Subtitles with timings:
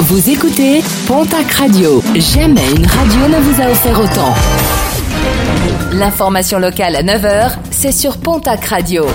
[0.00, 2.02] Vous écoutez Pontac Radio.
[2.16, 4.34] Jamais une radio ne vous a offert autant.
[5.92, 9.06] L'information locale à 9h, c'est sur Pontac Radio.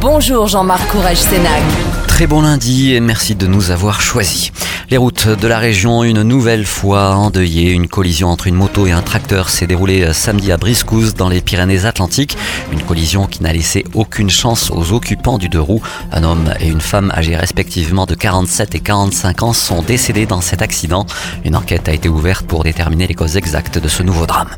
[0.00, 1.62] Bonjour Jean-Marc Courage Sénac.
[2.06, 4.52] Très bon lundi et merci de nous avoir choisis.
[4.94, 7.72] Les routes de la région, une nouvelle fois endeuillées.
[7.72, 11.40] Une collision entre une moto et un tracteur s'est déroulée samedi à Briscouze dans les
[11.40, 12.36] Pyrénées-Atlantiques.
[12.70, 15.82] Une collision qui n'a laissé aucune chance aux occupants du deux roues.
[16.12, 20.40] Un homme et une femme âgés respectivement de 47 et 45 ans sont décédés dans
[20.40, 21.06] cet accident.
[21.44, 24.50] Une enquête a été ouverte pour déterminer les causes exactes de ce nouveau drame.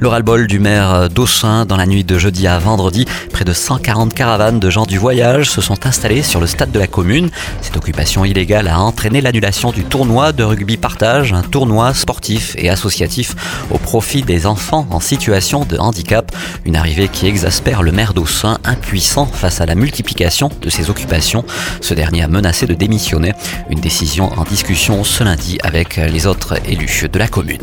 [0.00, 3.06] Le ras-le-bol du maire d'Aussin dans la nuit de jeudi à vendredi.
[3.32, 6.80] Près de 140 caravanes de gens du voyage se sont installées sur le stade de
[6.80, 7.30] la commune.
[7.60, 12.70] Cette occupation illégale a entraîné l'annulation du tournoi de rugby partage, un tournoi sportif et
[12.70, 13.34] associatif
[13.70, 16.34] au profit des enfants en situation de handicap.
[16.64, 21.44] Une arrivée qui exaspère le maire d'Aussin, impuissant face à la multiplication de ses occupations.
[21.80, 23.32] Ce dernier a menacé de démissionner.
[23.70, 27.62] Une décision en discussion ce lundi avec les autres élus de la commune.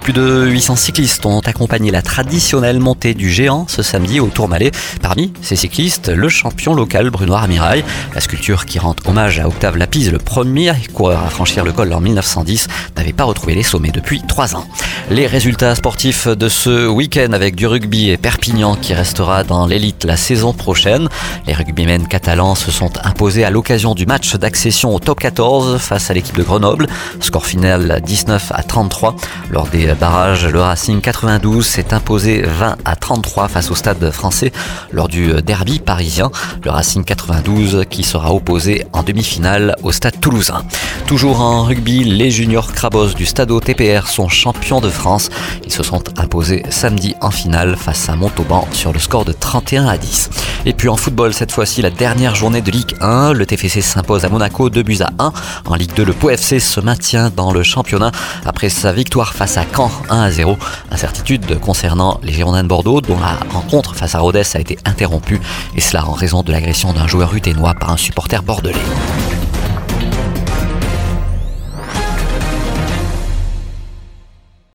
[0.00, 4.70] Plus de 800 cyclistes ont accompagné la traditionnelle montée du géant ce samedi au Tourmalet.
[5.02, 7.84] Parmi ces cyclistes, le champion local Bruno Armirail.
[8.14, 11.92] La sculpture qui rend hommage à Octave Lapise, le premier coureur à franchir le col
[11.92, 14.66] en 1910, n'avait pas retrouvé les sommets depuis trois ans.
[15.10, 20.04] Les résultats sportifs de ce week-end avec du rugby et Perpignan qui restera dans l'élite
[20.04, 21.08] la saison prochaine.
[21.46, 26.10] Les rugbymen catalans se sont imposés à l'occasion du match d'accession au top 14 face
[26.10, 26.86] à l'équipe de Grenoble.
[27.20, 29.16] Score final 19 à 33.
[29.50, 34.52] Lors des barrages, le Racing 92 s'est imposé 20 à 33 face au stade français
[34.92, 36.30] lors du derby parisien.
[36.62, 40.64] Le Racing 92 qui sera opposé en demi-finale au stade toulousain.
[41.06, 45.30] Toujours en rugby, les juniors Crabos du Stade TPR sont champions de France.
[45.64, 49.86] Ils se sont imposés samedi en finale face à Montauban sur le score de 31
[49.86, 50.30] à 10.
[50.66, 53.32] Et puis en football, cette fois-ci, la dernière journée de Ligue 1.
[53.32, 55.32] Le TFC s'impose à Monaco 2 buts à 1.
[55.66, 58.10] En Ligue 2, le Pau FC se maintient dans le championnat
[58.44, 60.58] après sa victoire face à Caen 1 à 0.
[60.90, 65.40] Incertitude concernant les Girondins de Bordeaux dont la rencontre face à Rodez a été interrompue
[65.76, 68.74] et cela en raison de l'agression d'un joueur uténois par un supporter bordelais.